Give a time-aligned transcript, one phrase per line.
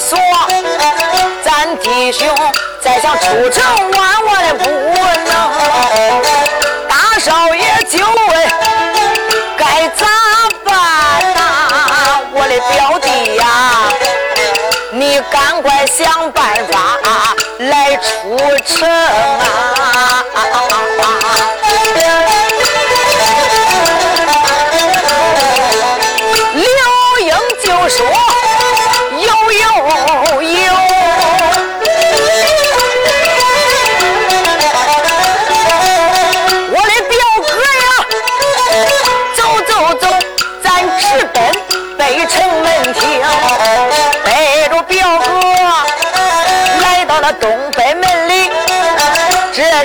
[0.00, 0.18] 说，
[1.44, 2.26] 咱弟兄
[2.80, 4.64] 再想出城玩，我的不
[5.30, 5.32] 能。
[6.88, 8.28] 大少爷就问
[9.56, 10.04] 该咋
[10.64, 10.74] 办
[11.34, 11.38] 呐？
[12.32, 13.44] 我的表弟呀，
[14.90, 16.98] 你赶快想办法
[17.58, 20.24] 来出城啊！
[26.54, 26.64] 刘
[27.20, 28.06] 英就说：“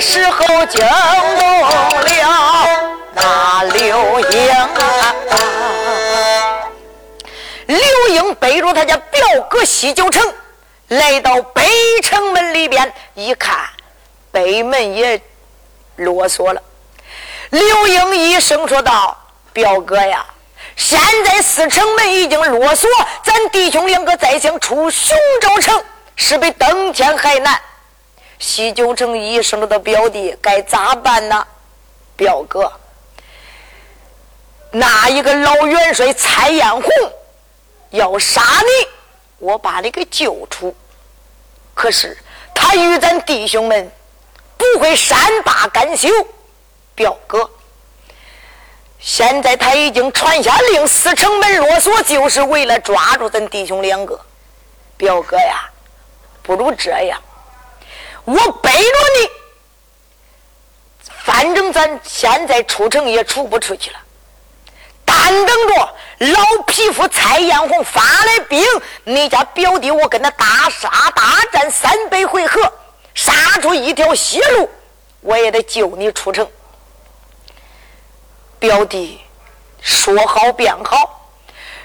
[0.00, 2.04] 时候惊动了
[3.12, 5.14] 那刘英啊。
[7.66, 10.22] 刘英背着他家表哥西九城，
[10.88, 11.62] 来到北
[12.02, 13.56] 城门里边，一看
[14.32, 15.20] 北门也
[15.96, 16.60] 啰嗦了。
[17.50, 19.16] 刘英一声说道
[19.52, 20.24] ：“表哥呀，
[20.76, 22.86] 现在四城门已经啰嗦，
[23.22, 25.84] 咱弟兄两个再想出熊州城，
[26.16, 27.60] 是比登天还难。”
[28.40, 31.46] 西九城医生的：“表弟，该咋办呢？”
[32.16, 32.72] 表哥，
[34.70, 36.82] 那一个老元帅蔡艳红
[37.90, 38.88] 要杀你，
[39.38, 40.74] 我把你给救出。
[41.74, 42.16] 可是
[42.54, 43.90] 他与咱弟兄们
[44.56, 46.08] 不会善罢甘休。
[46.94, 47.48] 表哥，
[48.98, 54.18] 现在他已经传下令，四城门落锁，就是为了抓住咱弟兄两个。
[54.96, 55.70] 表哥呀，
[56.42, 57.18] 不如这样，
[58.30, 59.30] 我背着你，
[61.24, 63.98] 反正咱现在出城也出不出去了，
[65.04, 65.94] 单等着
[66.32, 68.64] 老匹夫蔡艳红发来兵，
[69.02, 72.72] 你家表弟我跟他大杀大战三百回合，
[73.14, 74.70] 杀出一条血路，
[75.22, 76.48] 我也得救你出城。
[78.60, 79.20] 表弟，
[79.82, 81.28] 说好便好。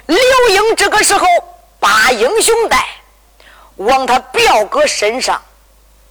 [0.05, 0.19] 刘
[0.49, 1.25] 英这个时候
[1.79, 2.85] 把英雄带
[3.77, 5.41] 往他表哥身上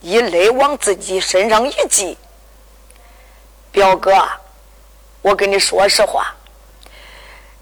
[0.04, 2.18] 一勒，往自己身上一系。
[3.72, 4.12] 表哥，
[5.22, 6.34] 我跟你说实话，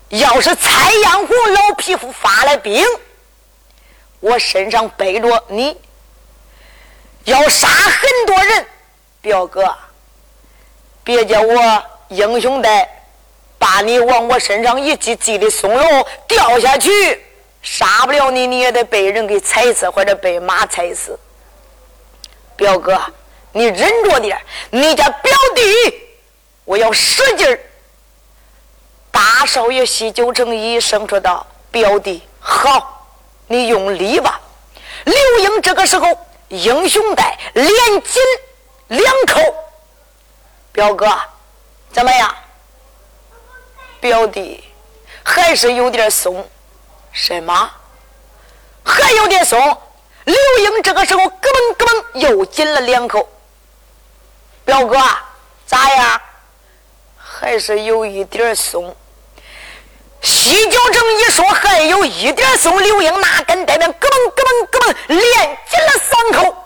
[0.08, 2.84] 要是蔡艳红老匹夫发了兵，
[4.18, 5.80] 我身上背着你，
[7.22, 8.66] 要杀很多人。
[9.20, 9.72] 表哥，
[11.04, 11.84] 别叫我。
[12.08, 12.88] 英雄的
[13.56, 17.24] 把你往我身上一系，系的松喽，掉下去，
[17.62, 21.18] 杀不了你，你也得被人给踩死，或者被马踩死。
[22.62, 22.96] 表哥，
[23.50, 26.00] 你忍着点你家表弟，
[26.64, 27.58] 我要使劲儿。
[29.10, 33.08] 大少爷西九城一声说道：“表弟，好，
[33.48, 34.40] 你用力吧。”
[35.04, 36.06] 刘英这个时候，
[36.50, 37.66] 英雄带连
[38.04, 38.22] 紧
[38.86, 39.40] 两口，
[40.70, 41.12] 表哥。
[41.90, 42.32] 怎么样，
[44.00, 44.62] 表弟
[45.24, 46.48] 还是有点松？
[47.10, 47.70] 什么？
[48.84, 49.76] 还有点松？
[50.24, 53.28] 刘英这个时候咯嘣咯嘣又紧了两口。
[54.64, 54.98] 表哥，
[55.66, 56.20] 咋样？
[57.16, 58.94] 还是有一点松。
[60.20, 66.56] 西九城一说还有一点松，刘英那根带边咯嘣咯嘣咯嘣连紧了三口。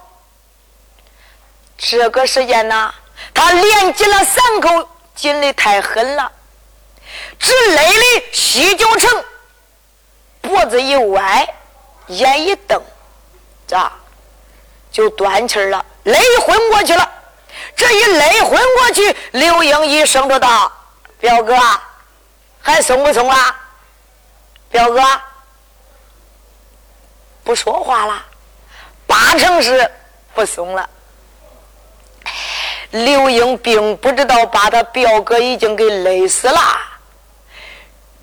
[1.79, 2.95] 这个时间呢，
[3.33, 4.89] 他连紧了三口。
[5.17, 6.31] 紧的太狠了，
[7.39, 9.25] 只勒的西九城
[10.43, 11.49] 脖子一歪，
[12.09, 12.79] 眼一瞪，
[13.67, 13.93] 咋
[14.93, 17.13] 就断气了，勒昏过去了。
[17.75, 20.71] 这一勒昏过去，刘英一声说道
[21.19, 21.57] ：“表哥，
[22.61, 23.57] 还松不松啊？”
[24.71, 25.03] 表哥
[27.45, 28.25] 不说话了，
[29.07, 29.91] 八成是
[30.35, 30.89] 不松了。
[32.91, 36.61] 刘英并不知道把他表哥已经给勒死了。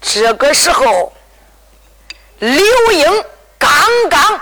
[0.01, 1.13] 这个时候，
[2.39, 3.25] 刘英
[3.57, 3.71] 刚
[4.09, 4.41] 刚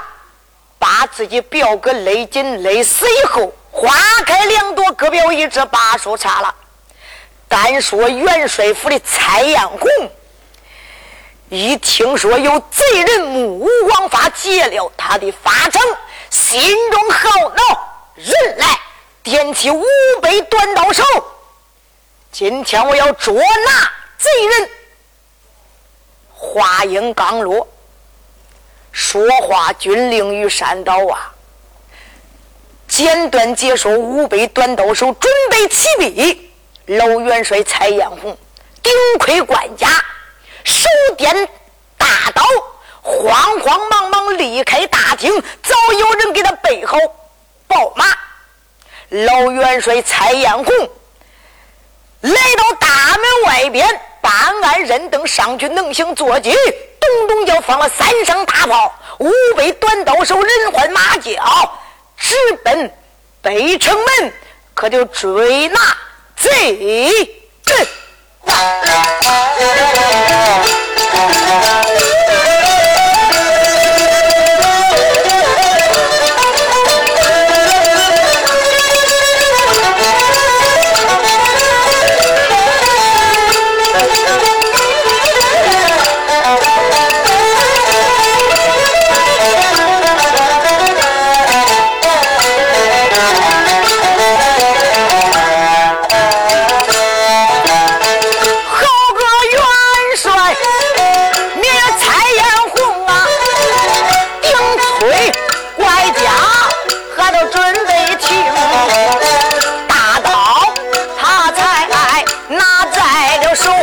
[0.81, 3.93] 把自己表哥勒紧勒死以后，花
[4.25, 6.55] 开两朵，各表一枝，把树插了。
[7.47, 9.87] 单说元帅府的蔡艳红，
[11.49, 15.79] 一听说有贼人目无王法劫了他的法场，
[16.31, 18.79] 心中好恼，人来。
[19.21, 19.85] 点起五
[20.19, 21.03] 杯短刀手，
[22.31, 24.69] 今天我要捉拿贼人。
[26.33, 27.67] 话音刚落，
[28.91, 31.33] 说话军令于山岛啊！
[32.87, 36.51] 简短解说，五杯短刀手准备起立。
[36.87, 38.37] 老元帅蔡艳红
[38.83, 39.87] 顶盔贯甲，
[40.65, 40.85] 手
[41.17, 41.47] 掂
[41.97, 42.43] 大刀，
[43.01, 45.31] 慌慌忙忙离开大厅，
[45.63, 46.97] 早有人给他备好
[47.67, 48.05] 宝马。
[49.09, 50.65] 老元帅蔡彦红
[52.21, 54.31] 来到大门外边，办
[54.63, 56.51] 案人等上去，能行坐骑，
[56.99, 61.33] 咚咚就放了三声大炮，五百短刀手，人唤马叫，
[62.17, 62.93] 直奔
[63.41, 64.33] 北城门，
[64.73, 65.79] 可就追那
[66.37, 67.25] 贼
[67.63, 67.87] 阵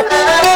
[0.09, 0.49] 人。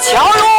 [0.00, 0.49] 心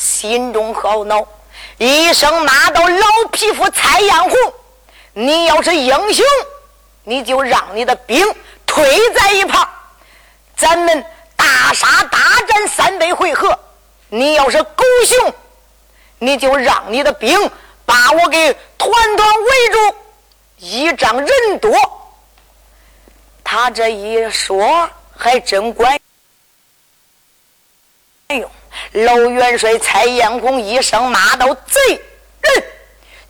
[0.00, 1.28] 心中好恼，
[1.76, 4.32] 一声骂到：“老匹夫蔡艳红，
[5.12, 6.24] 你要是英雄，
[7.04, 8.26] 你就让你的兵
[8.64, 9.68] 退在一旁，
[10.56, 11.04] 咱们
[11.36, 13.50] 大杀大战三百回合；
[14.08, 15.34] 你要是狗熊，
[16.18, 17.38] 你就让你的兵。”
[17.84, 19.96] 把我给团团围住，
[20.58, 21.72] 依仗人多。
[23.42, 25.98] 他这一说还真管
[28.28, 28.48] 用。
[28.92, 32.02] 老元帅蔡彦红一声骂道：“贼
[32.40, 32.64] 人，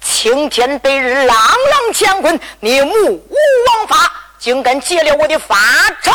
[0.01, 5.57] 青天白日，朗朗乾坤，你目无王法，竟敢劫了我的法
[6.03, 6.15] 场！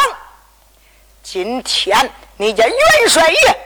[1.24, 3.58] 今天你家元帅爷，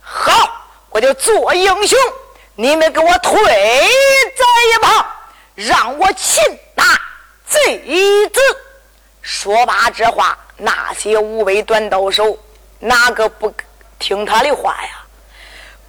[0.00, 1.98] 好，我就做英雄。
[2.54, 5.06] 你们给我退在一旁，
[5.54, 6.42] 让我擒
[6.74, 6.84] 拿
[7.46, 7.78] 贼
[8.28, 8.40] 子。
[9.22, 12.38] 说罢这话，那些五位短刀手
[12.78, 13.52] 哪个不
[13.98, 15.01] 听他的话呀？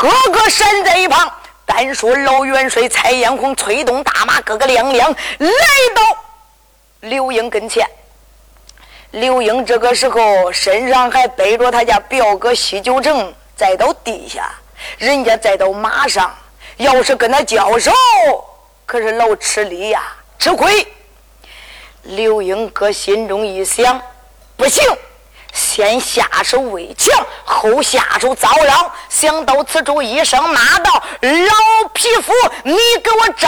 [0.10, 1.32] 个个闪在一旁。
[1.66, 5.50] 单说老元帅蔡延红催动大马，个个亮亮来
[5.96, 6.18] 到
[7.00, 7.88] 刘英跟前。
[9.12, 14.52] 刘英这个时候身上还背着他家表哥西九成，再到地下，
[14.98, 16.36] 人家再到马上，
[16.78, 17.92] 要是跟他交手，
[18.86, 20.04] 可是老吃力呀，
[20.38, 20.86] 吃亏。
[22.02, 24.02] 刘英搁心中一想，
[24.58, 24.84] 不行。
[25.54, 28.92] 先下手为强，后下手遭殃。
[29.08, 30.92] 想到此处，一声骂道
[31.22, 32.34] ：“老匹夫，
[32.64, 33.48] 你给我招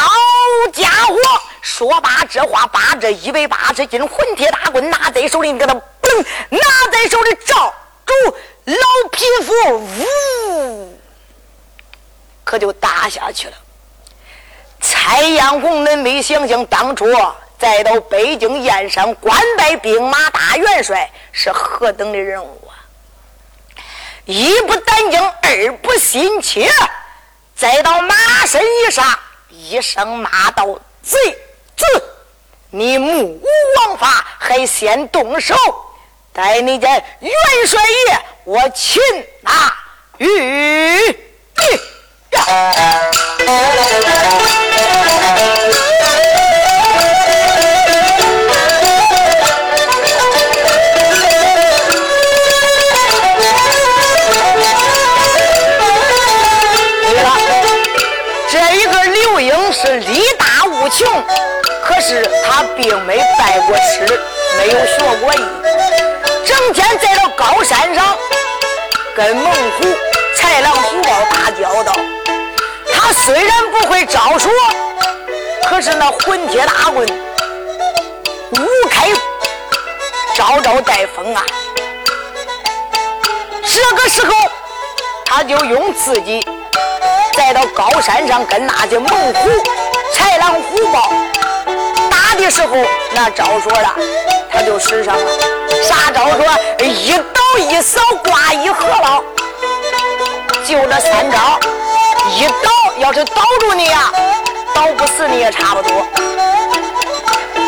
[0.72, 1.16] 家伙！”
[1.62, 5.82] 说罢这话，把这一百八十斤混铁大棍拿在手里，你给他嘣，
[6.50, 6.60] 拿
[6.92, 7.74] 在手里照
[8.06, 8.14] 住
[8.66, 11.00] 老匹夫，呜，
[12.44, 13.54] 可就打下去了。
[14.80, 17.06] 蔡艳红，恁没想想当初。
[17.58, 22.76] 再到北京燕山官拜兵马大元帅，是何等的人物啊！
[24.26, 26.70] 一不胆惊，二不心怯，
[27.56, 29.18] 再到马身一上，
[29.50, 30.66] 一声骂道
[31.02, 31.18] ：“贼
[31.78, 31.86] 子，
[32.72, 33.42] 你目无
[33.78, 35.56] 王法，还先动手！
[36.34, 37.32] 待你家元
[37.68, 39.02] 帅爷，我擒
[39.42, 39.74] 拿
[40.18, 41.18] 于你！”
[60.90, 61.24] 穷，
[61.84, 64.20] 可是他并没拜过师，
[64.58, 65.40] 没有学过艺，
[66.46, 68.18] 整天在这高山上
[69.16, 69.86] 跟猛虎、
[70.36, 71.94] 豺狼、虎豹打交道。
[72.94, 74.50] 他虽然不会招数，
[75.68, 77.08] 可是那混铁大棍
[78.52, 79.10] 五开，
[80.36, 81.44] 招招带风啊！
[83.64, 84.34] 这个时候，
[85.26, 86.48] 他就用自己。
[87.38, 89.50] 再到高山上跟那些猛虎、
[90.46, 91.12] 豺狼、虎豹
[92.12, 92.76] 打的时候，
[93.14, 93.96] 那招说了，
[94.52, 95.32] 他就使上了。
[95.82, 96.46] 啥招说？
[96.86, 99.24] 一倒一扫挂一河捞，
[100.64, 101.60] 就这三招。
[102.30, 104.12] 一倒要是倒住你呀，
[104.74, 106.06] 倒不死你也差不多。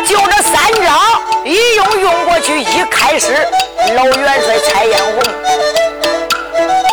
[0.06, 3.36] 就这三招一用用过去，一开始
[3.96, 5.20] 老元帅蔡艳红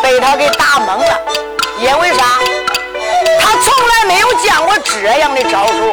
[0.02, 1.20] 被他给打懵了，
[1.78, 2.24] 因为啥？
[4.14, 5.92] 没有见过这样的招数。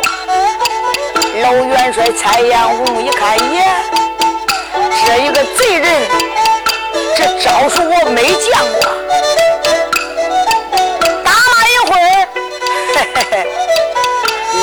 [1.41, 3.65] 老元帅蔡延红一看，耶，
[5.07, 6.03] 这一个贼人，
[7.17, 8.79] 这招数我没见过。
[11.23, 12.27] 打了一会儿，
[12.93, 13.33] 嘿嘿嘿，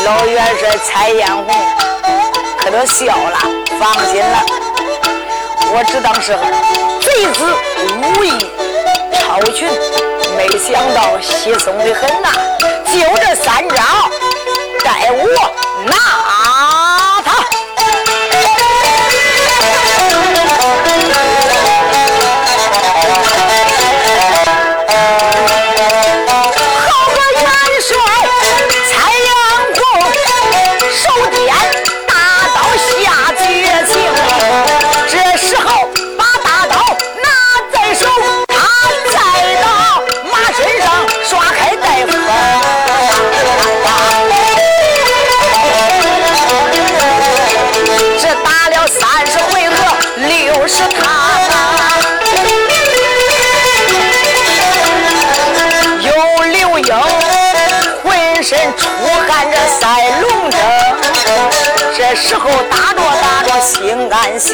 [0.05, 1.45] 老元帅蔡延红
[2.61, 3.39] 可都笑了，
[3.81, 4.39] 放心了，
[5.75, 6.33] 我只当是
[7.05, 7.45] 贼子
[7.97, 8.31] 武艺
[9.19, 9.69] 超群，
[10.39, 12.31] 没想到稀松的很呐。
[12.87, 13.83] 就这三招，
[14.85, 15.58] 带我
[62.29, 64.53] 时候打着打着心暗想，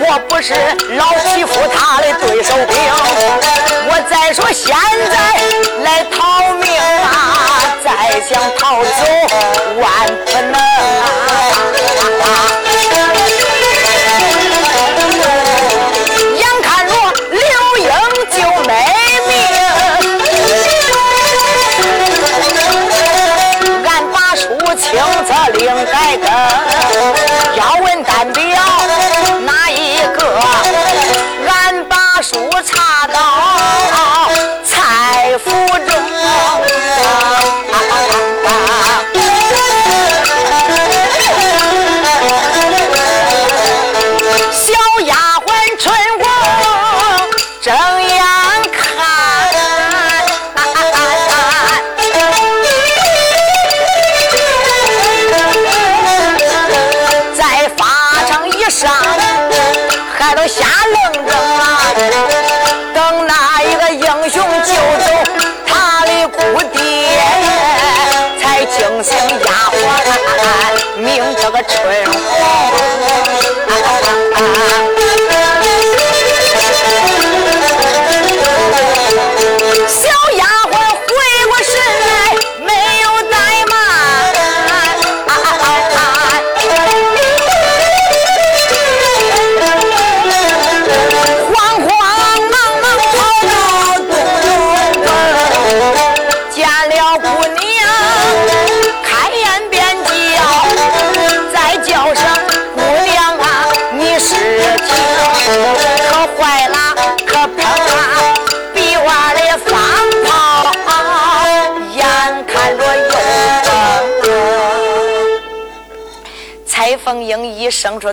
[0.00, 0.52] 我不是
[0.98, 2.76] 老匹夫他的对手兵。
[3.88, 4.76] 我再说现
[5.10, 5.16] 在
[5.82, 8.90] 来逃命啊，再想逃走
[9.80, 9.84] 万
[10.26, 11.04] 不能啊！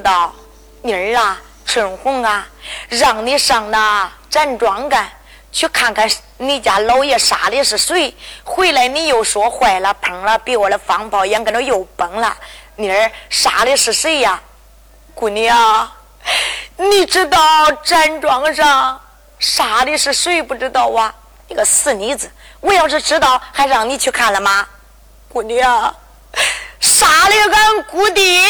[0.04, 0.32] 道
[0.84, 2.48] ：“妮儿啊，春红啊，
[2.90, 5.10] 让你上那站庄干
[5.52, 8.16] 去看看你家老爷杀的是谁。
[8.44, 12.38] 回来你又说坏了，碰了，比我的方炮眼跟着又崩了。
[12.76, 14.40] 妮儿杀的是谁呀？
[15.16, 15.90] 姑娘，
[16.76, 19.00] 你知道站庄上
[19.40, 21.14] 杀的是谁不知道啊？
[21.48, 22.30] 你个死妮子！
[22.60, 24.68] 我要是知道，还让你去看了吗？
[25.30, 25.96] 姑娘。”
[27.04, 28.48] 杀了俺姑爹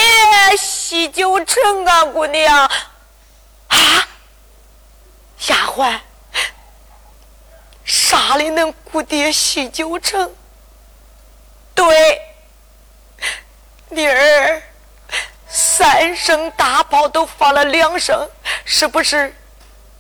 [0.56, 2.56] 西九成啊，姑娘
[3.68, 4.08] 啊，
[5.48, 6.00] 丫鬟
[7.84, 10.32] 杀了恁姑爹西九成，
[11.74, 12.22] 对，
[13.90, 14.62] 妮儿
[15.48, 18.30] 三声大炮都放了两声，
[18.66, 19.36] 是不是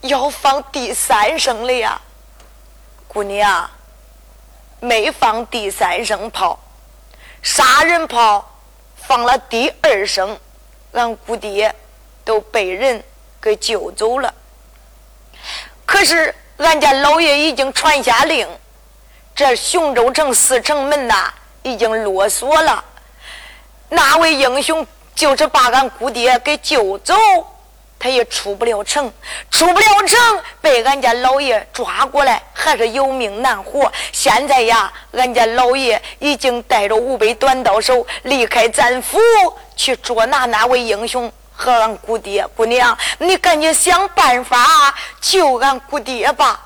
[0.02, 2.00] 要放第三声了呀？
[3.08, 3.68] 姑娘
[4.80, 6.60] 没放第三声炮。
[7.43, 8.49] 杀人炮
[8.95, 10.39] 放了第二声，
[10.93, 11.75] 俺姑爹
[12.23, 13.03] 都被人
[13.41, 14.34] 给救走了。
[15.86, 18.47] 可是俺家老爷已经传下令，
[19.36, 22.84] 这雄州城四城门呐已经落锁了。
[23.89, 27.13] 那位英雄就是把俺姑爹给救走。
[28.04, 29.10] 他也出不了城，
[29.50, 33.89] 出不了城，被俺家老爷抓过来，还是有命难活。
[34.12, 39.18] 现在呀，俺家老爷已经带着五百短刀手离开咱府，
[39.78, 42.46] 去捉拿那位英雄和俺姑爹。
[42.48, 46.60] 姑娘，你赶紧想办法救俺姑爹吧。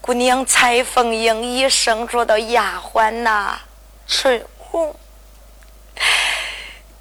[0.00, 3.58] 姑娘蔡凤英一声说道：“丫鬟呐，
[4.06, 4.96] 春红。”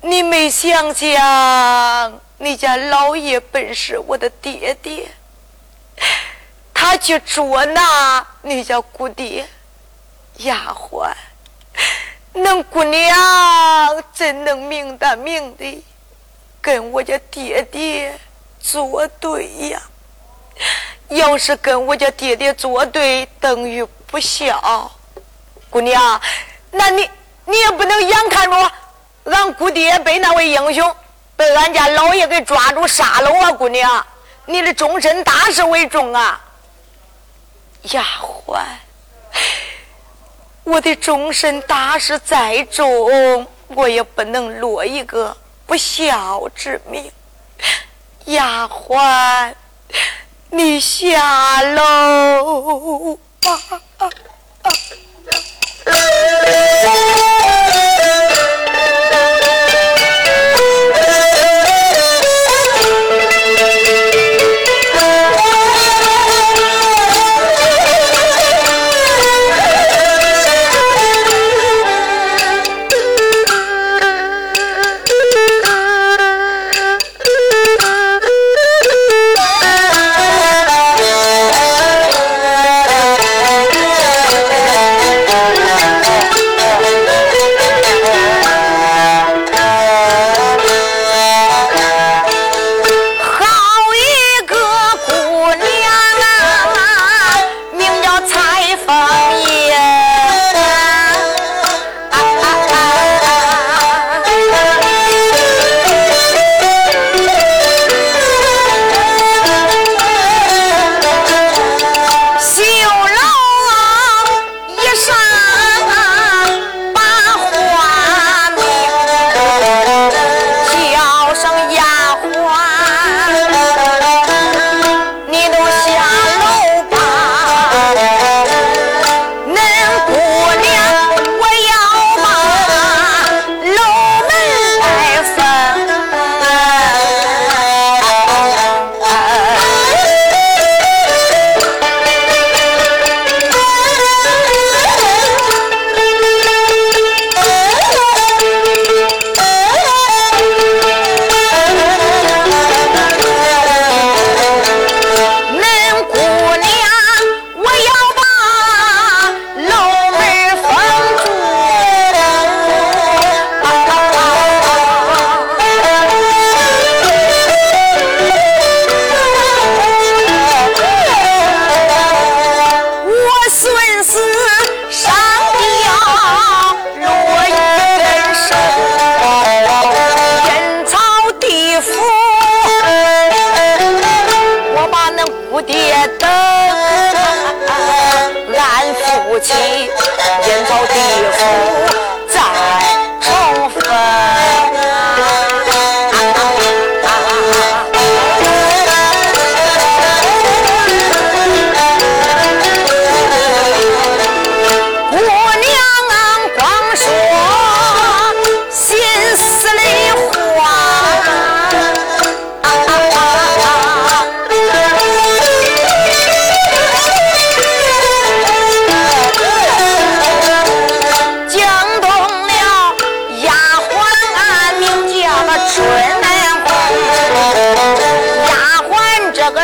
[0.07, 5.05] 你没想想，你家老爷本是我的爹爹，
[6.73, 9.45] 他去捉拿你家姑爹，
[10.37, 11.11] 丫鬟，
[12.33, 15.83] 恁姑娘怎能明的明的
[16.61, 18.17] 跟我家爹爹
[18.61, 19.81] 作对呀？
[21.09, 24.89] 要是跟我家爹爹作对，等于不孝。
[25.69, 26.21] 姑娘，
[26.71, 27.09] 那你
[27.43, 28.71] 你也不能眼看着。
[29.31, 30.95] 俺姑爹被那位英雄
[31.35, 33.53] 被俺家老爷给抓住杀了我！
[33.53, 34.05] 姑娘，
[34.45, 36.41] 你的终身大事为重啊！
[37.83, 38.59] 丫鬟，
[40.63, 45.35] 我的终身大事再重，我也不能落一个
[45.65, 47.11] 不孝之名。
[48.25, 49.53] 丫鬟，
[50.49, 53.59] 你下楼吧。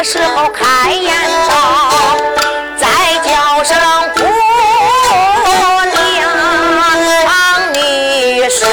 [0.04, 2.18] 时候开眼了
[2.76, 2.86] 再
[3.24, 3.78] 叫声
[4.14, 4.28] 姑娘
[7.74, 8.66] 你是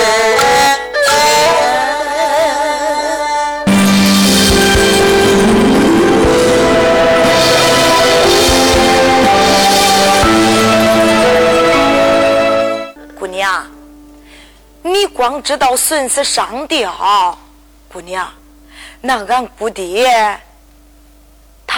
[13.16, 13.64] 姑娘
[14.82, 17.38] 你光知道孙子上吊
[17.92, 18.28] 姑娘
[19.00, 20.40] 那俺姑爹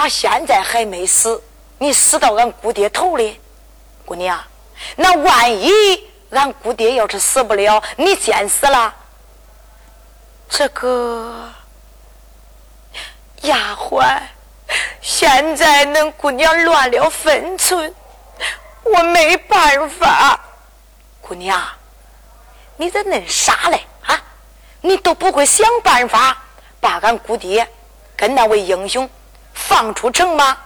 [0.03, 1.41] 他现在还没死，
[1.79, 3.41] 你死到俺姑爹头里，
[4.05, 4.43] 姑娘，
[4.97, 5.71] 那万一
[6.31, 8.93] 俺姑爹要是死不了，你先死了，
[10.49, 11.49] 这个
[13.43, 14.19] 丫鬟
[15.01, 17.95] 现在恁姑娘乱了分寸，
[18.83, 20.41] 我没办法，
[21.21, 21.65] 姑娘。
[22.77, 24.21] 你咋恁傻嘞啊？
[24.81, 26.37] 你都不会想办法
[26.81, 27.65] 把俺姑爹
[28.17, 29.09] 跟那位英雄
[29.55, 30.57] 放出城吗？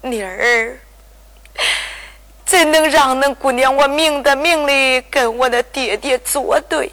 [0.00, 0.78] 妮儿，
[2.46, 6.90] 怎能让恁姑娘我明的明的跟我的爹爹作对？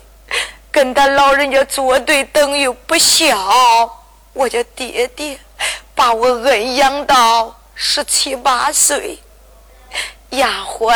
[0.71, 3.37] 跟他老人家作对等于不孝。
[4.33, 5.39] 我家爹爹
[5.93, 9.17] 把我恩养到十七八岁，
[10.31, 10.93] 丫鬟。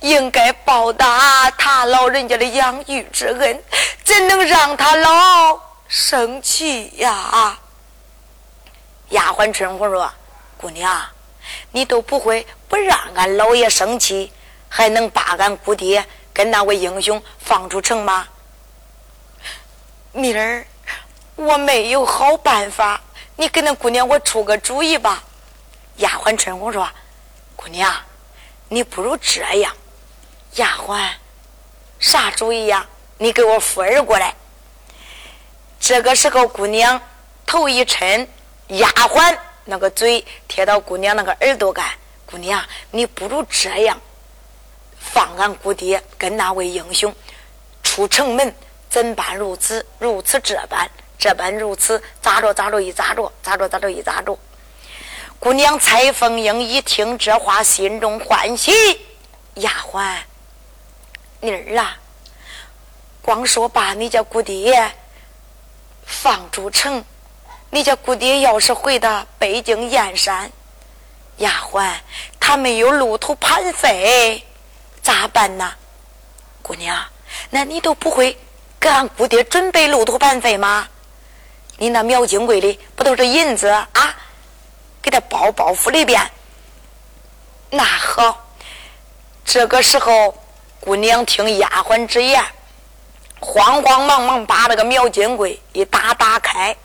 [0.00, 3.62] 应该报答他老人家的养育之恩，
[4.04, 7.58] 怎能让他老生气呀？
[9.12, 10.12] 丫鬟春红说
[10.60, 11.02] ：“姑娘，
[11.70, 14.30] 你都不会不让俺老爷生气，
[14.68, 18.28] 还能把俺姑爹跟那位英雄放出城吗？”
[20.12, 20.66] 明儿，
[21.36, 23.00] 我没有好办法，
[23.36, 25.22] 你给那姑娘我出个主意吧。
[25.96, 26.88] 丫鬟春红说
[27.56, 27.90] ：“姑娘。”
[28.72, 29.70] 你不如这样，
[30.54, 31.06] 丫鬟，
[31.98, 32.86] 啥主意呀？
[33.18, 34.34] 你给我扶儿过来。
[35.78, 36.98] 这个时候，姑娘
[37.44, 38.26] 头一沉，
[38.68, 41.84] 丫鬟那个嘴贴到姑娘那个耳朵干。
[42.24, 44.00] 姑娘，你不如这样，
[44.98, 47.14] 放俺姑爹跟那位英雄
[47.82, 48.54] 出城门，
[48.88, 49.84] 怎般如此？
[49.98, 54.38] 如此这般，这般如此，咋着咋着一咋着，咋着咋着一咋着。
[55.38, 58.72] 姑娘蔡凤英一听这话，心中欢喜。
[59.56, 60.16] 丫鬟，
[61.40, 61.98] 妮儿啊，
[63.20, 64.90] 光说把你家姑爹
[66.06, 67.04] 放出城，
[67.74, 70.52] 你家姑爹要是回到北京燕山，
[71.38, 71.90] 丫鬟
[72.38, 74.44] 他没有路途盘费，
[75.02, 75.72] 咋办呢？
[76.60, 77.02] 姑娘，
[77.48, 78.36] 那你都不会
[78.78, 80.86] 给俺姑爹准备路途盘费吗？
[81.78, 84.14] 你那苗金柜里不都是银子啊？
[85.00, 86.30] 给他包包袱里边，
[87.70, 88.38] 那好。
[89.46, 90.34] 这个时候，
[90.78, 92.44] 姑娘听丫鬟之言，
[93.40, 96.76] 慌慌忙忙把那个苗金柜一打打开，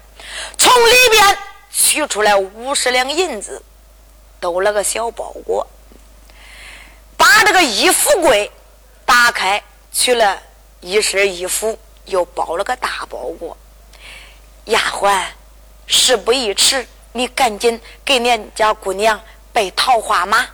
[0.58, 1.38] 从里边
[1.72, 3.62] 取出来五十两银子，
[4.40, 5.66] 兜了个小包裹。
[7.16, 8.52] 把这个衣服柜
[9.06, 10.42] 打开，取了
[10.82, 13.58] 一身衣服，又包了个大包裹。
[14.66, 15.24] 丫鬟，
[15.88, 16.88] 事不宜迟。
[17.14, 19.20] 你赶紧给恁家姑娘
[19.52, 20.46] 备桃花马，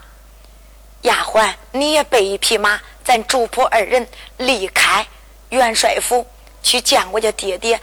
[1.02, 5.06] 丫鬟你也备一匹马，咱主仆二人离开
[5.50, 6.26] 元帅府
[6.62, 7.78] 去见我家爹爹，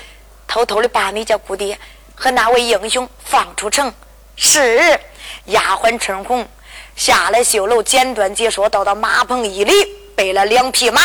[0.52, 1.80] 偷偷的把你家姑爹
[2.14, 3.94] 和那位英雄放出城。
[4.36, 5.00] 是
[5.46, 6.46] 丫鬟春红
[6.94, 9.74] 下来绣楼，简短解说，到到马棚一里
[10.14, 11.02] 备了两匹马，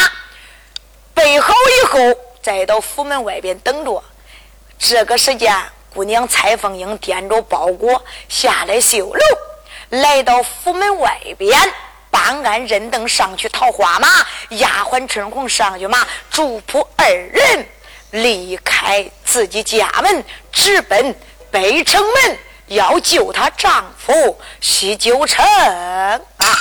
[1.15, 1.99] 备好以后
[2.43, 4.03] 再到府门外边等着。
[4.81, 5.55] 这个时间。
[5.95, 9.21] 姑娘蔡凤英掂着包裹下来绣楼，
[9.89, 11.57] 来到府门外边，
[12.11, 14.09] 办案认凳上去桃花马，
[14.57, 17.67] 丫鬟春红上去马，主仆二人
[18.17, 21.15] 离开自己家门，直奔
[21.51, 25.45] 北城门，要救她丈夫西九城
[26.39, 26.57] 啊！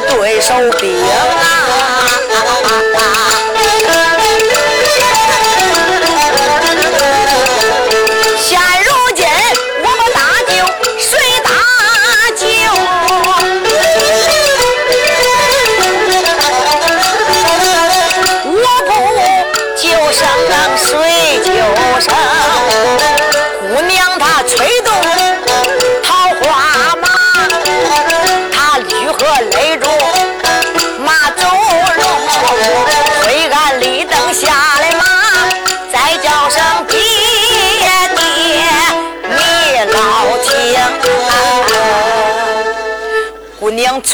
[0.00, 1.52] 对手兵啊。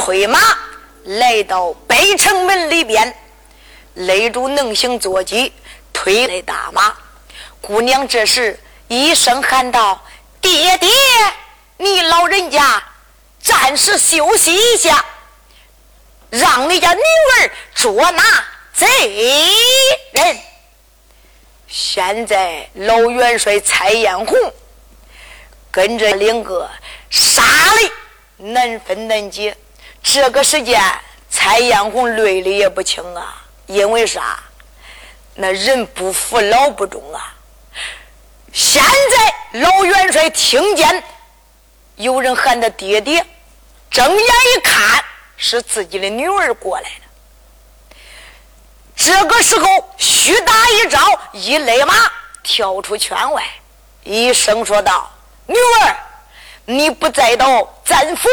[0.08, 0.40] 催马
[1.04, 3.14] 来到北城门里边，
[3.92, 5.52] 勒住能行坐骑，
[5.92, 6.96] 推来大马。
[7.60, 10.02] 姑娘这时一声喊道
[10.40, 10.88] ：“爹爹，
[11.76, 12.82] 你老人家
[13.38, 15.04] 暂时休息一下，
[16.30, 18.22] 让你家女儿捉拿
[18.72, 18.86] 贼
[20.12, 20.38] 人。”
[21.68, 24.38] 现在老元帅蔡艳红
[25.70, 26.66] 跟着两个
[27.10, 27.92] 杀的
[28.38, 29.54] 难分难解。
[30.10, 30.82] 这个时间，
[31.28, 34.42] 蔡艳红累的也不轻啊，因为啥？
[35.34, 37.34] 那人不服老不忠啊！
[38.50, 41.04] 现在老元帅听见
[41.96, 43.22] 有人喊他爹爹，
[43.90, 44.18] 睁眼
[44.56, 45.04] 一看，
[45.36, 47.96] 是自己的女儿过来了。
[48.96, 49.68] 这个时候，
[49.98, 51.94] 虚打一招，一勒马
[52.42, 53.44] 跳出圈外，
[54.04, 55.10] 一声说道
[55.44, 55.96] ：“女儿，
[56.64, 58.26] 你不再到咱府。”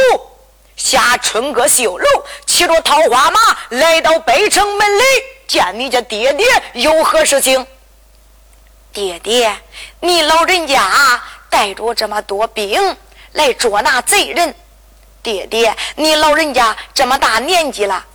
[0.75, 2.05] 下春阁绣楼，
[2.45, 5.03] 骑着桃花马来到北城门里，
[5.47, 7.65] 见你家爹爹有何事情？
[8.91, 9.55] 爹爹，
[9.99, 12.95] 你老人家带着这么多兵
[13.33, 14.55] 来捉拿贼人。
[15.21, 18.05] 爹爹，你老人家这么大年纪了，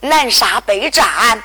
[0.00, 1.42] 南沙北战，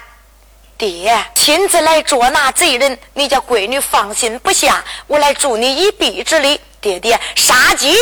[0.77, 6.59] 爹亲自来捉拿贼人，你家闺女放心不下，我来助你一臂之力。
[6.81, 7.95] 爹爹，杀鸡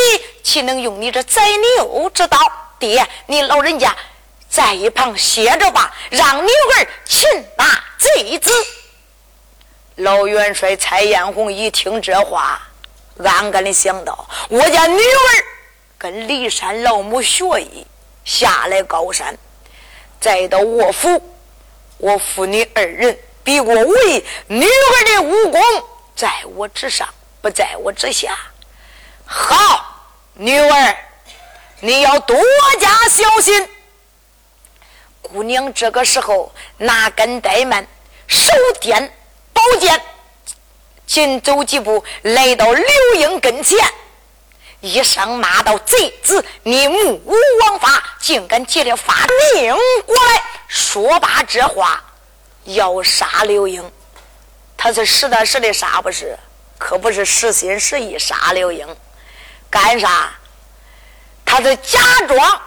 [0.44, 2.38] 岂能用你这宰牛之刀？
[2.78, 3.96] 爹，你老人家
[4.50, 7.28] 在一旁歇着吧，让女儿擒
[7.58, 8.52] 拿贼子。
[9.96, 12.62] 老元帅蔡艳红一听这话，
[13.24, 15.46] 暗暗的想到：我家女儿
[15.98, 17.88] 跟骊山老母学艺，
[18.26, 19.38] 下来高山，
[20.20, 21.22] 再到卧府，
[21.98, 25.62] 我父女二人比过武艺，女儿的武功
[26.16, 27.08] 在我之上，
[27.42, 28.38] 不在我之下。
[29.26, 29.93] 好，
[30.36, 30.96] 女儿，
[31.80, 32.36] 你要多
[32.80, 33.70] 加小心。
[35.22, 37.86] 姑娘这个时候哪敢怠慢，
[38.28, 38.50] 手
[38.82, 39.10] 掂
[39.54, 40.02] 宝剑，
[41.06, 43.78] 紧走几步来到刘英跟前，
[44.82, 49.14] 一声骂道：“贼子，你目无王法，竟敢借着发
[49.54, 49.76] 命
[50.06, 52.04] 过来！”说罢这话，
[52.64, 53.92] 要杀刘英，
[54.76, 56.36] 他是实打实的杀，不是？
[56.80, 58.88] 可不是实心实意杀刘英。
[59.74, 60.32] 干啥？
[61.44, 62.62] 他是假装。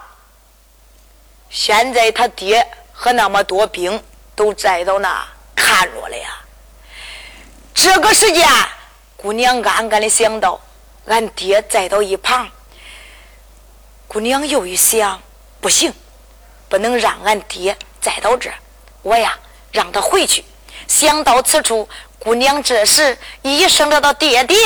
[1.49, 4.03] 现在他爹和那么多兵
[4.35, 6.37] 都在到那看着了呀。
[7.73, 8.49] 这个时间，
[9.17, 10.61] 姑娘暗暗的想到：
[11.07, 12.49] 俺爹在到一旁。
[14.09, 15.23] 姑娘又一想，
[15.61, 15.95] 不行，
[16.69, 18.51] 不能让俺爹再到这。
[19.03, 19.39] 我呀，
[19.71, 20.45] 让他回去。
[20.89, 21.89] 想到此处，
[22.19, 24.57] 姑娘这时一声叫道：“爹爹，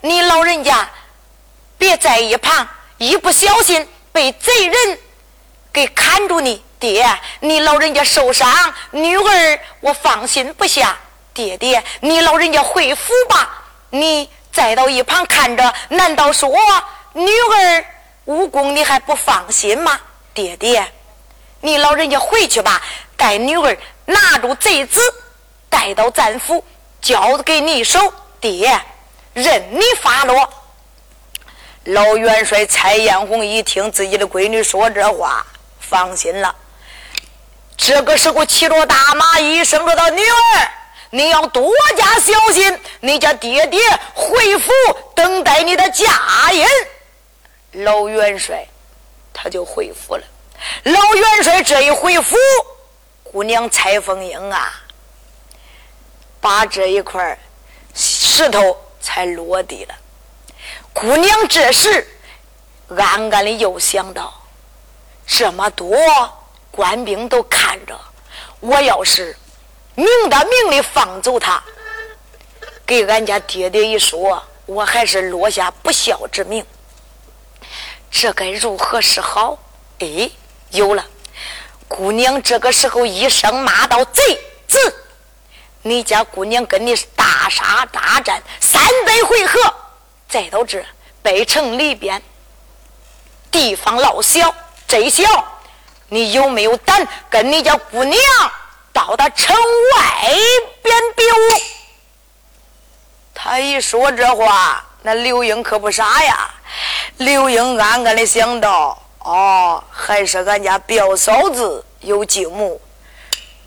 [0.00, 0.88] 你老人家。”
[1.80, 2.68] 别在一旁，
[2.98, 4.98] 一不小心被贼人
[5.72, 6.62] 给砍住你。
[6.78, 7.06] 爹，
[7.40, 8.46] 你老人家受伤，
[8.90, 10.98] 女儿我放心不下。
[11.32, 16.50] 爹爹，你老人家回府吧，你再到一旁看着，难道说
[17.14, 17.84] 女儿
[18.26, 19.98] 武功你还不放心吗？
[20.34, 20.86] 爹爹，
[21.62, 22.82] 你老人家回去吧，
[23.16, 25.00] 带女儿拿住贼子，
[25.70, 26.62] 带到咱府，
[27.00, 28.12] 交给你手。
[28.38, 28.78] 爹，
[29.32, 30.46] 任你发落。
[31.84, 35.46] 老元帅蔡艳红一听自己的闺女说这话，
[35.78, 36.54] 放心了。
[37.74, 40.70] 这个时候骑着大马，一声说道：“女儿，
[41.08, 43.80] 你要多加小心，你家爹爹
[44.14, 44.70] 回府
[45.14, 46.66] 等待你的嫁人。”
[47.84, 48.66] 老元帅
[49.32, 50.22] 他就回府了。
[50.82, 52.36] 老元帅这一回府，
[53.24, 54.70] 姑娘蔡凤英啊，
[56.42, 57.38] 把这一块
[57.94, 59.94] 石头才落地了。
[60.92, 62.06] 姑娘这时
[62.88, 64.34] 暗暗的又想到：
[65.26, 65.96] 这么多
[66.70, 67.98] 官兵都看着，
[68.60, 69.36] 我要是
[69.94, 71.62] 明的明的放走他，
[72.84, 76.64] 给俺家爹爹一说，我还是落下不孝之名，
[78.10, 79.58] 这该如何是好？
[80.00, 80.30] 哎，
[80.70, 81.06] 有了。
[81.88, 84.22] 姑娘这个时候一声骂道：“贼
[84.68, 84.94] 子！
[85.82, 89.74] 你家姑娘跟你大杀大战三百回合，
[90.30, 90.82] 再到这
[91.22, 92.22] 北城里边，
[93.50, 94.54] 地方老小
[94.86, 95.24] 贼小，
[96.08, 98.18] 你有没有胆跟你家姑娘
[98.92, 100.34] 到达城外
[100.82, 101.60] 边比武？”
[103.34, 106.50] 他一说这话，那刘英可不傻呀。
[107.16, 108.96] 刘英暗暗的想到。
[109.22, 112.80] 哦，还是俺家表嫂子有继母。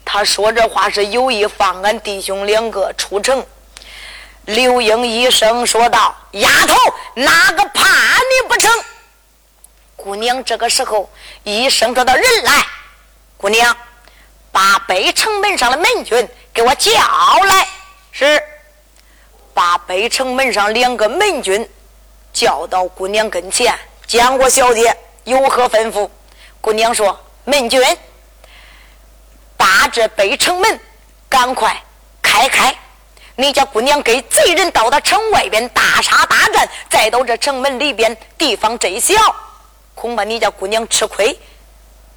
[0.04, 3.46] 他说这话是有意放俺弟兄两个出城。
[4.46, 6.76] 刘英一声说道：“丫头，
[7.16, 8.72] 哪个怕你不成？”
[9.96, 11.10] 姑娘这个时候
[11.44, 12.66] 一声说道：“人来！”
[13.38, 13.76] 姑娘
[14.52, 17.68] 把北城门上的门军给我叫来。
[18.12, 18.44] 是，
[19.54, 21.70] 把北城门上两个门军
[22.32, 23.78] 叫到姑娘跟前。
[24.06, 24.96] 见过小姐。
[25.24, 26.10] 有何吩咐？
[26.60, 27.82] 姑娘说：“门军，
[29.56, 30.78] 把这北城门
[31.30, 31.82] 赶快
[32.22, 32.76] 开开！
[33.36, 39.14] 你家姑娘给贼人到达城外边大杀大战，再到这城门里边地方真小，
[39.96, 41.38] 恐怕你家姑娘吃亏。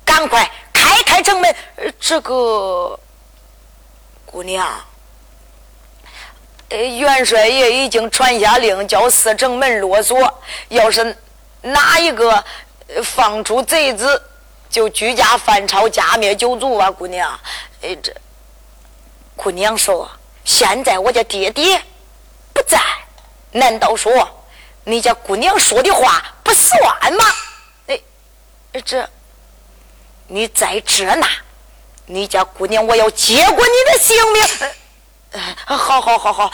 [0.05, 1.55] 赶快开开城门！
[1.99, 2.99] 这个
[4.25, 4.67] 姑娘，
[6.69, 10.33] 呃，元帅爷已经传下令，叫四城门落锁。
[10.69, 11.17] 要是
[11.63, 12.45] 哪一个……”
[13.03, 14.23] 放出贼子，
[14.71, 16.89] 就举家反抄，家灭九族啊！
[16.89, 17.37] 姑娘，
[17.83, 18.15] 哎，这
[19.35, 20.09] 姑娘说
[20.47, 21.83] ：“现在我家爹爹
[22.55, 22.81] 不在，
[23.51, 24.47] 难道说
[24.85, 27.25] 你家姑娘说的话不算吗？”
[27.89, 28.01] 哎，
[28.85, 29.07] 这
[30.29, 31.27] 你在这呢，
[32.07, 34.71] 你家姑娘我要接过你的性命。
[35.67, 36.53] 好好好好，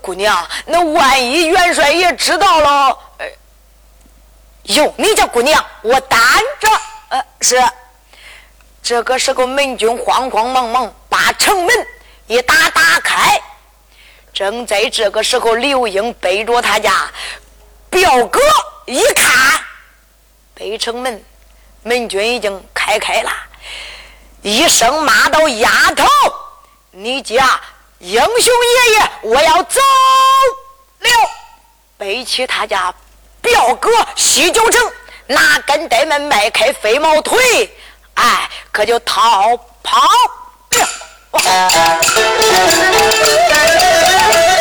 [0.00, 2.98] 姑娘，那万一元帅爷知道了？
[4.64, 6.18] 哟，你家姑娘，我担
[6.58, 6.68] 着。
[7.10, 7.62] 呃，是。
[8.82, 11.86] 这个时候，门军慌慌忙忙把城门
[12.26, 13.40] 一打打开。
[14.32, 17.08] 正在这个时候，刘英背着他家
[17.88, 18.40] 表哥
[18.86, 19.64] 一看，
[20.54, 21.24] 北城门
[21.82, 23.30] 门军已经开开了，
[24.42, 26.04] 一声骂道：“丫头，
[26.90, 27.60] 你家
[28.00, 29.80] 英雄爷爷，我要走
[31.00, 31.10] 了！”
[31.96, 32.94] 背起他家。
[33.40, 34.92] 表哥西九城
[35.26, 37.38] 拿根呆们迈开飞毛腿，
[38.14, 40.00] 哎，可就逃跑
[41.34, 42.04] 了。
[42.68, 44.53] 时候背着表哥来到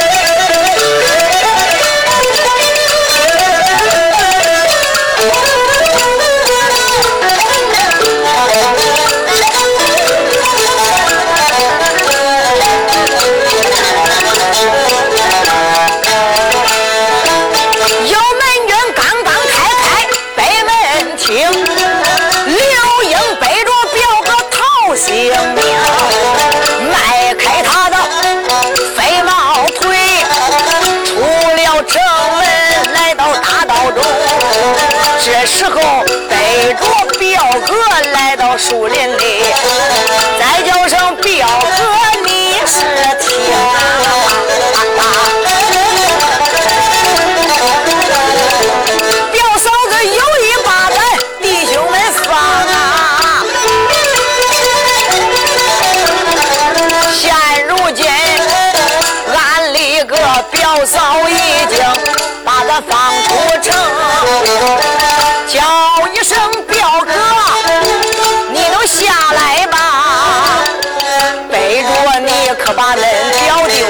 [38.66, 39.44] 树林里，
[40.40, 41.46] 再叫声表
[41.76, 41.84] 哥，
[42.26, 42.30] 你
[42.66, 42.80] 是
[43.20, 43.30] 听！
[49.34, 50.98] 表嫂子有意把咱
[51.42, 51.94] 弟兄们
[52.24, 53.44] 放啊！
[57.14, 57.22] 现
[57.68, 58.02] 如今
[59.36, 60.16] 俺里个
[60.52, 60.98] 表嫂
[61.30, 61.84] 已经
[62.46, 63.30] 把他放出
[63.62, 63.76] 城。
[65.48, 65.62] 叫
[66.12, 66.40] 一声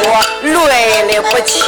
[0.05, 1.63] 我累的不轻。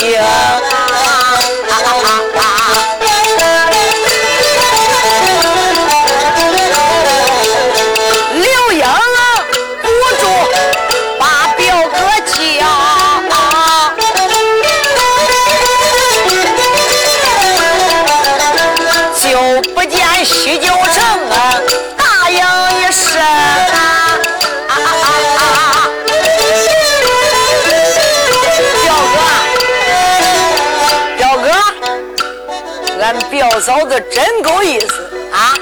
[33.60, 35.53] 嫂子真够意思啊！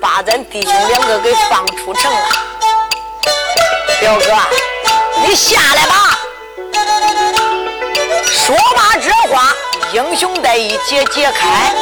[0.00, 2.28] 把咱弟兄两个给放出城了。
[4.00, 4.26] 表哥，
[5.26, 6.18] 你下来吧。
[8.24, 9.54] 说罢这话，
[9.92, 11.74] 英雄带一解解开，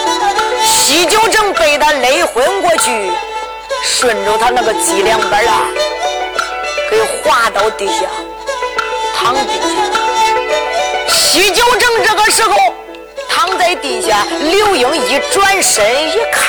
[0.65, 3.13] 西九城被他勒昏过去，
[3.83, 5.69] 顺着他那个脊梁板啊，
[6.91, 8.07] 给滑到地下，
[9.17, 11.09] 躺地下。
[11.09, 12.57] 西九城这个时候。
[13.47, 16.43] 躺在地下，刘英一转身一看，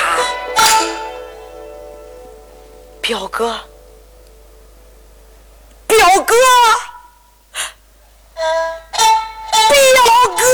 [3.02, 3.60] 表哥，
[5.86, 6.34] 表哥，
[9.68, 10.46] 表哥！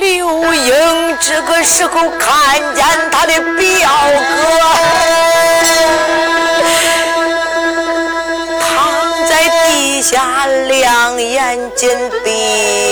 [0.00, 4.58] 刘英这个时候看见他的表哥
[11.56, 12.85] mentioned be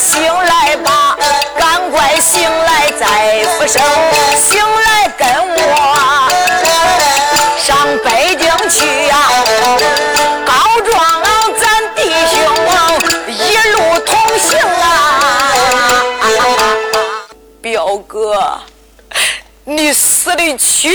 [0.00, 1.14] 醒来吧
[1.58, 3.78] 赶快醒来再不收
[4.34, 5.60] 醒来跟我
[7.58, 9.30] 上北京去呀
[10.46, 11.28] 告状啊
[11.60, 12.40] 咱弟兄
[13.28, 13.38] 一
[13.72, 13.76] 路
[14.06, 15.52] 同行啊
[17.60, 18.58] 表哥
[19.64, 20.88] 你死的屈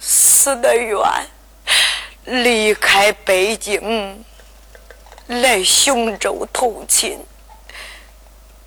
[0.00, 0.98] 死的冤
[2.24, 4.24] 离开北京
[5.28, 7.16] 来雄州投亲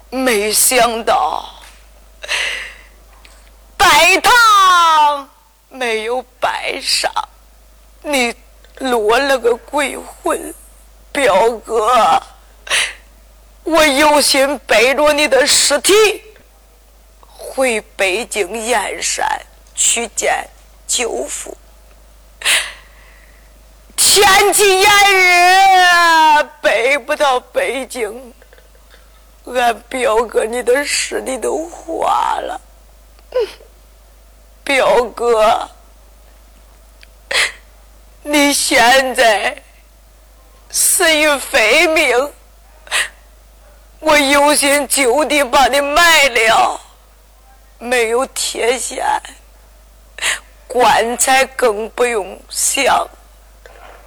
[0.09, 1.45] 没想到
[3.75, 5.29] 拜堂
[5.69, 7.11] 没有拜上，
[8.01, 8.33] 你
[8.77, 10.53] 落了个鬼魂，
[11.11, 12.21] 表哥，
[13.63, 15.93] 我有心背着你的尸体
[17.27, 19.27] 回北京燕山
[19.75, 20.47] 去见
[20.87, 21.55] 舅父。
[23.95, 24.89] 天气炎
[26.39, 28.33] 热，背不到北京，
[29.47, 32.59] 俺表哥你的尸体都化了。
[34.63, 35.69] 表哥，
[38.23, 39.63] 你现在
[40.69, 42.33] 死于非命，
[43.99, 46.81] 我有心就地把你埋了，
[47.79, 49.05] 没有铁线，
[50.67, 53.07] 棺材更不用想。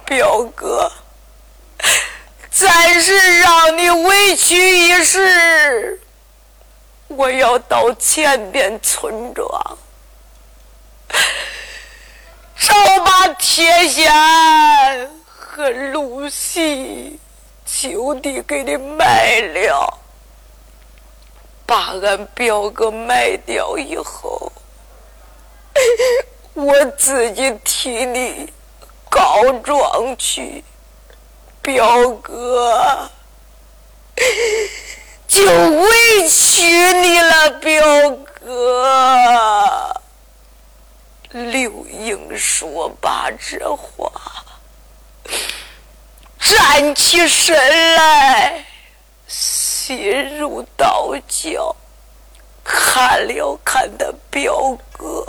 [0.05, 0.91] 表哥，
[2.51, 5.99] 暂时让你委屈一时，
[7.07, 9.77] 我要到前边村庄。
[12.57, 12.75] 找
[13.05, 17.17] 把铁锨和露席
[17.65, 19.97] 就地给你埋了，
[21.65, 24.51] 把俺表哥埋掉以后，
[26.53, 28.51] 我自己替你
[29.09, 30.63] 告状去，
[31.61, 33.09] 表哥，
[35.27, 38.09] 就委屈你了，表
[38.39, 40.01] 哥。
[41.29, 44.11] 刘英说罢这话，
[46.39, 48.65] 站起身来，
[49.27, 51.75] 心如刀绞，
[52.63, 55.25] 看了看他表哥：“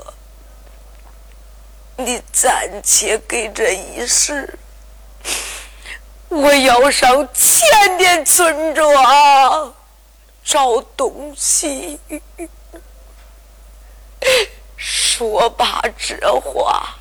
[1.97, 4.59] 你暂且给这一世，
[6.33, 9.75] 我要上前边村庄
[10.43, 12.01] 找东西。”
[14.77, 16.95] 说罢这话，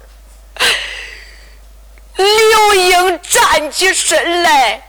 [2.15, 4.81] 刘英站起身来，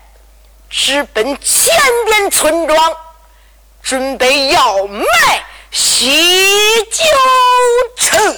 [0.69, 1.73] 直奔前
[2.07, 2.97] 边村庄，
[3.83, 5.05] 准备要卖
[5.71, 7.05] 西九
[7.97, 8.37] 城。